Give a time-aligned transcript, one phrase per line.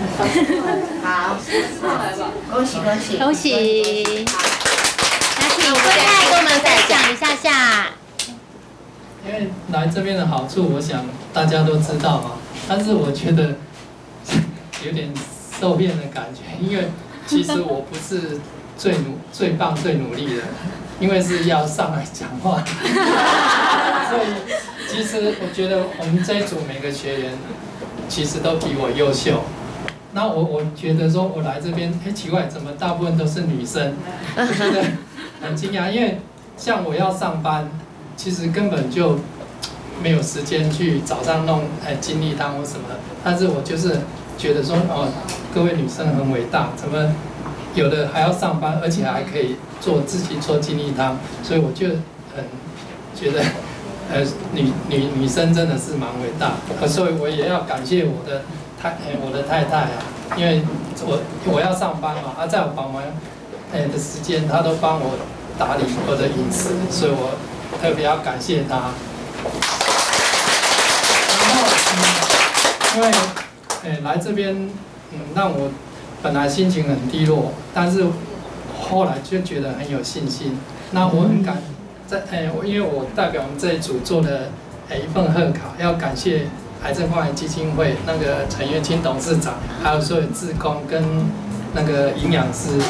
[1.02, 1.36] 好，
[2.50, 4.26] 恭喜恭喜恭喜！
[5.38, 7.88] 那请坤泰跟我们分享一下下。
[9.26, 12.30] 因为来这边的好处，我想大家都知道嘛。
[12.66, 13.56] 但是我觉得
[14.84, 15.12] 有点
[15.60, 16.88] 受骗的感觉，因为
[17.26, 18.40] 其实我不是
[18.78, 20.44] 最努、最棒、最努力的，
[20.98, 22.64] 因为是要上来讲话。
[24.08, 24.22] 所以
[24.88, 27.32] 其实我觉得我们这一组每个学员
[28.08, 29.42] 其实都比我优秀。
[30.12, 33.94] 那我我觉得说我来这边，哎，奇怪，怎么大部分都是女生？
[34.36, 34.84] 我觉得
[35.40, 36.18] 很惊讶，因为
[36.56, 37.68] 像我要上班。
[38.16, 39.18] 其实根本就
[40.02, 42.84] 没有时间去早上弄哎精力汤或什么，
[43.24, 43.96] 但是我就是
[44.36, 45.08] 觉得说哦，
[45.54, 47.14] 各位女生很伟大，怎么
[47.74, 51.88] 有的还要上班，而且还可以做自己做精力汤，所以我就
[52.36, 52.44] 很
[53.14, 53.42] 觉得
[54.12, 54.20] 呃
[54.52, 58.42] 女女女生真的是蛮伟大，所以我也要感谢我的
[58.80, 60.02] 太我的太太啊，
[60.36, 60.62] 因为
[61.06, 61.20] 我
[61.52, 63.04] 我要上班嘛，她在我忙完
[63.72, 65.18] 哎的时间，她都帮我
[65.58, 67.38] 打理我的饮食，所以我。
[67.80, 68.74] 特别要感谢她，
[71.38, 71.54] 然后
[71.94, 73.08] 嗯，因为
[73.84, 74.68] 诶来这边
[75.12, 75.70] 嗯让我
[76.20, 78.04] 本来心情很低落，但是
[78.78, 80.58] 后来就觉得很有信心。
[80.90, 81.58] 那我很感
[82.08, 84.50] 在诶我因为我代表我们这一组做的
[84.88, 86.48] 诶一份贺卡，要感谢
[86.82, 91.02] 癌症关怀基金会那个陈月清董事长，还有所有志工跟
[91.74, 92.80] 那个营养师。